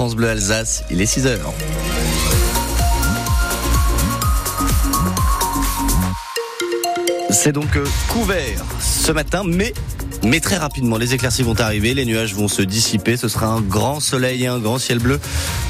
[0.00, 0.82] France Bleu Alsace.
[0.90, 1.52] Il est 6 heures.
[7.28, 9.74] C'est donc euh, couvert ce matin, mais
[10.22, 13.16] mais très rapidement, les éclaircies vont arriver, les nuages vont se dissiper.
[13.16, 15.18] Ce sera un grand soleil et un grand ciel bleu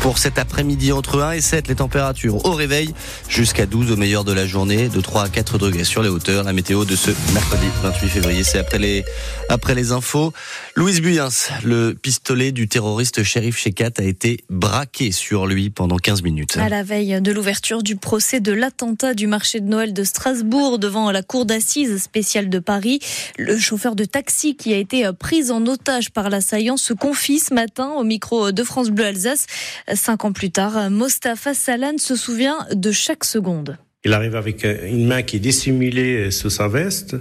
[0.01, 1.69] pour cet après-midi entre 1 et 7.
[1.69, 2.93] Les températures au réveil
[3.29, 6.43] jusqu'à 12 au meilleur de la journée, de 3 à 4 degrés sur les hauteurs.
[6.43, 9.05] La météo de ce mercredi 28 février, c'est après les,
[9.49, 10.33] après les infos.
[10.75, 11.29] Louise Buyens,
[11.65, 16.57] le pistolet du terroriste shérif Shekat a été braqué sur lui pendant 15 minutes.
[16.57, 20.79] À la veille de l'ouverture du procès de l'attentat du marché de Noël de Strasbourg
[20.79, 23.01] devant la cour d'assises spéciale de Paris,
[23.39, 27.39] le chauffeur de taxi qui a été euh, prise en otage par l'assaillant se confie
[27.39, 29.47] ce matin au micro de France Bleu Alsace.
[29.95, 33.77] Cinq ans plus tard, Mostafa Salan se souvient de chaque seconde.
[34.05, 37.17] Il arrive avec euh, une main qui est dissimulée euh, sous sa veste,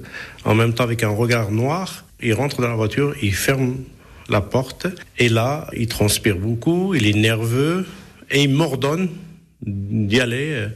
[0.46, 2.06] en même temps avec un regard noir.
[2.22, 3.78] Il rentre dans la voiture, il ferme
[4.30, 7.86] la porte, et là, il transpire beaucoup, il est nerveux,
[8.32, 9.10] et il m'ordonne
[9.62, 10.68] d'y aller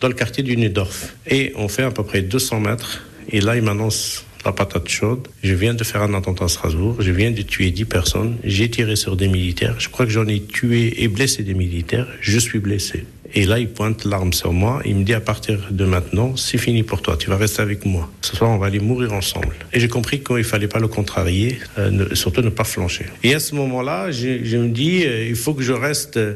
[0.00, 1.14] dans le quartier du Nudorf.
[1.26, 5.28] Et on fait à peu près 200 mètres, et là, il m'annonce la patate chaude.
[5.42, 6.96] Je viens de faire un attentat à Strasbourg.
[7.00, 8.36] Je viens de tuer 10 personnes.
[8.44, 9.76] J'ai tiré sur des militaires.
[9.78, 12.06] Je crois que j'en ai tué et blessé des militaires.
[12.20, 13.06] Je suis blessé.
[13.36, 14.80] Et là, il pointe l'arme sur moi.
[14.84, 17.16] Il me dit à partir de maintenant, c'est fini pour toi.
[17.16, 18.08] Tu vas rester avec moi.
[18.20, 19.54] Ce soir, on va aller mourir ensemble.
[19.72, 23.06] Et j'ai compris qu'il fallait pas le contrarier, euh, surtout ne pas flancher.
[23.24, 26.16] Et à ce moment-là, je, je me dis, euh, il faut que je reste.
[26.16, 26.34] Euh,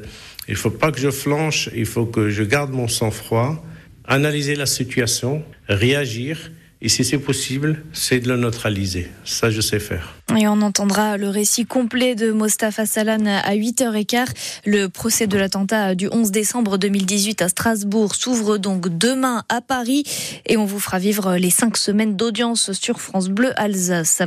[0.48, 1.70] il faut pas que je flanche.
[1.77, 3.65] Il faut que je garde mon sang-froid,
[4.05, 6.50] analyser la situation, réagir
[6.81, 9.09] et si c'est possible, c'est de le neutraliser.
[9.25, 10.17] Ça, je sais faire.
[10.37, 14.27] Et on entendra le récit complet de Mostafa Salan à 8h15.
[14.67, 20.05] Le procès de l'attentat du 11 décembre 2018 à Strasbourg s'ouvre donc demain à Paris
[20.45, 24.21] et on vous fera vivre les cinq semaines d'audience sur France Bleu Alsace.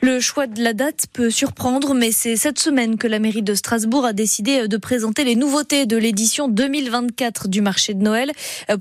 [0.00, 3.54] Le choix de la date peut surprendre, mais c'est cette semaine que la mairie de
[3.54, 8.32] Strasbourg a décidé de présenter les nouveautés de l'édition 2024 du marché de Noël.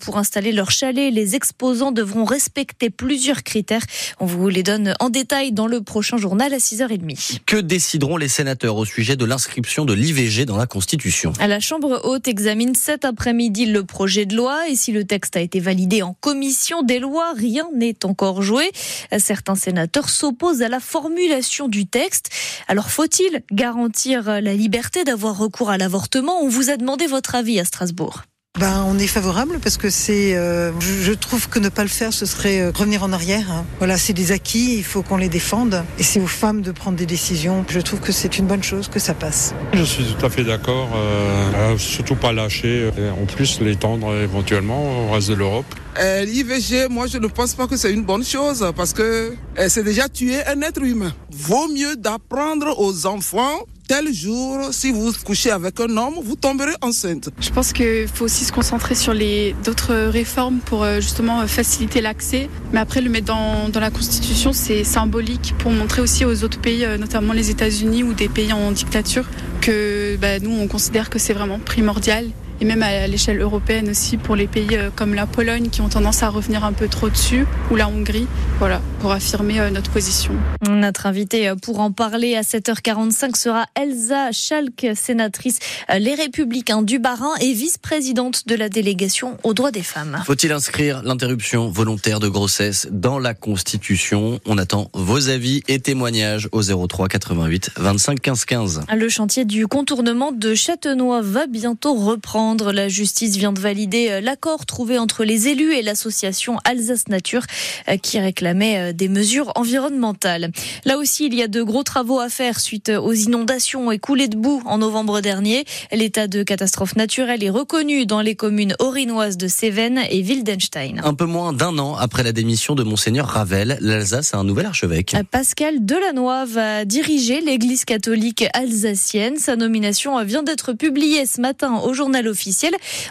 [0.01, 3.83] Pour installer leur chalet, les exposants devront respecter plusieurs critères.
[4.19, 7.39] On vous les donne en détail dans le prochain journal à 6h30.
[7.45, 11.33] Que décideront les sénateurs au sujet de l'inscription de l'IVG dans la Constitution?
[11.39, 15.41] La Chambre haute examine cet après-midi le projet de loi et si le texte a
[15.41, 18.71] été validé en commission des lois, rien n'est encore joué.
[19.17, 22.29] Certains sénateurs s'opposent à la formulation du texte.
[22.67, 26.41] Alors faut-il garantir la liberté d'avoir recours à l'avortement?
[26.41, 28.23] On vous a demandé votre avis à Strasbourg.
[28.57, 32.13] Ben, on est favorable parce que c'est, euh, je, trouve que ne pas le faire,
[32.13, 33.51] ce serait euh, revenir en arrière.
[33.51, 33.65] Hein.
[33.79, 35.83] Voilà, c'est des acquis, il faut qu'on les défende.
[35.99, 37.65] Et c'est aux femmes de prendre des décisions.
[37.67, 39.53] Je trouve que c'est une bonne chose que ça passe.
[39.73, 40.87] Je suis tout à fait d'accord.
[40.95, 42.89] Euh, surtout pas lâcher.
[43.21, 45.65] En plus, l'étendre éventuellement au reste de l'Europe.
[45.99, 49.33] L'IVG, moi, je ne pense pas que c'est une bonne chose parce que
[49.67, 51.13] c'est déjà tuer un être humain.
[51.31, 56.73] Vaut mieux d'apprendre aux enfants tel jour, si vous couchez avec un homme, vous tomberez
[56.81, 57.29] enceinte.
[57.39, 62.01] Je pense qu'il faut aussi se concentrer sur les d'autres réformes pour euh, justement faciliter
[62.01, 62.49] l'accès.
[62.73, 66.59] Mais après, le mettre dans, dans la Constitution, c'est symbolique pour montrer aussi aux autres
[66.59, 69.25] pays, euh, notamment les États-Unis ou des pays en dictature,
[69.61, 72.25] que bah, nous, on considère que c'est vraiment primordial
[72.61, 75.89] et même à l'échelle européenne aussi pour les pays euh, comme la Pologne qui ont
[75.89, 78.27] tendance à revenir un peu trop dessus ou la Hongrie,
[78.59, 80.33] voilà, pour affirmer euh, notre position.
[80.67, 85.59] Notre invitée euh, pour en parler à 7h45 sera Elsa Schalk, sénatrice
[85.99, 90.21] Les Républicains du Bas-Rhin et vice-présidente de la délégation aux droits des femmes.
[90.25, 94.39] Faut-il inscrire l'interruption volontaire de grossesse dans la Constitution?
[94.45, 98.81] On attend vos avis et témoignages au 03 88 25 15 15.
[98.95, 102.44] Le chantier du contournement de Châtenois va bientôt reprendre.
[102.53, 107.41] La justice vient de valider euh, l'accord trouvé entre les élus et l'association Alsace Nature
[107.89, 110.51] euh, qui réclamait euh, des mesures environnementales.
[110.85, 114.27] Là aussi, il y a de gros travaux à faire suite aux inondations et coulées
[114.27, 115.65] de boue en novembre dernier.
[115.91, 121.01] L'état de catastrophe naturelle est reconnu dans les communes orinoises de Cévennes et Wildenstein.
[121.03, 124.67] Un peu moins d'un an après la démission de Monseigneur Ravel, l'Alsace a un nouvel
[124.67, 125.15] archevêque.
[125.31, 129.37] Pascal Delannoy va diriger l'église catholique alsacienne.
[129.37, 132.34] Sa nomination vient d'être publiée ce matin au journal officiel.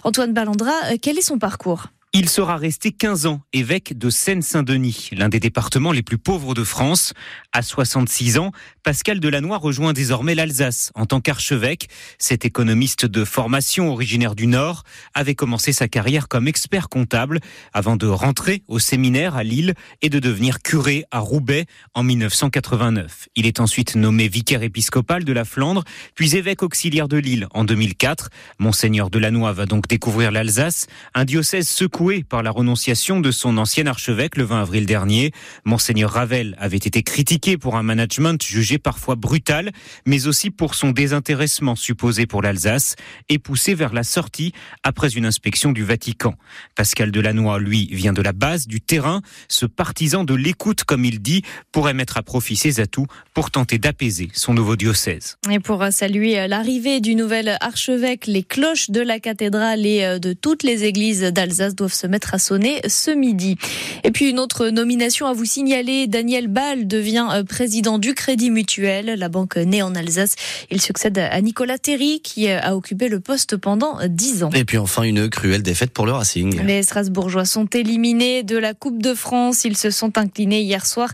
[0.05, 1.87] Antoine Ballandra, euh, quel est son parcours?
[2.17, 6.63] Il sera resté 15 ans évêque de Seine-Saint-Denis, l'un des départements les plus pauvres de
[6.63, 7.13] France.
[7.53, 8.53] À 66 ans,
[8.85, 11.89] Pascal Delannoy rejoint désormais l'Alsace en tant qu'archevêque.
[12.19, 17.41] Cet économiste de formation originaire du Nord avait commencé sa carrière comme expert comptable
[17.73, 23.29] avant de rentrer au séminaire à Lille et de devenir curé à Roubaix en 1989.
[23.35, 25.83] Il est ensuite nommé vicaire épiscopal de la Flandre,
[26.15, 28.31] puis évêque auxiliaire de Lille en 2004.
[28.61, 33.57] Monseigneur Delannoy va donc découvrir l'Alsace, un diocèse secoué secoué par la renonciation de son
[33.57, 35.33] ancien archevêque le 20 avril dernier.
[35.65, 39.73] Monseigneur Ravel avait été critiqué pour un management jugé parfois brutal,
[40.05, 42.97] mais aussi pour son désintéressement supposé pour l'Alsace
[43.31, 44.53] et poussé vers la sortie
[44.83, 46.35] après une inspection du Vatican.
[46.77, 49.23] Pascal Delannoy, lui, vient de la base, du terrain.
[49.49, 51.43] Ce partisan de l'écoute, comme il dit,
[51.73, 55.39] pourrait mettre à profit ses atouts pour tenter d'apaiser son nouveau diocèse.
[55.51, 60.65] Et pour saluer l'arrivée du nouvel archevêque, les cloches de la cathédrale et de toutes
[60.65, 63.57] les églises d'Alsace doivent se mettre à sonner ce midi.
[64.03, 69.15] Et puis une autre nomination à vous signaler, Daniel Ball devient président du Crédit Mutuel,
[69.17, 70.35] la banque née en Alsace.
[70.71, 74.51] Il succède à Nicolas Terry qui a occupé le poste pendant dix ans.
[74.55, 76.61] Et puis enfin une cruelle défaite pour le Racing.
[76.65, 79.65] Les Strasbourgeois sont éliminés de la Coupe de France.
[79.65, 81.11] Ils se sont inclinés hier soir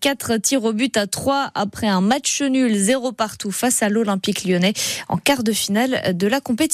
[0.00, 4.44] 4 tirs au but à 3 après un match nul 0 partout face à l'Olympique
[4.44, 4.72] lyonnais
[5.08, 6.70] en quart de finale de la compétition.